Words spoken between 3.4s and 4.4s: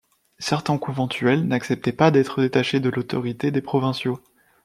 des provinciaux.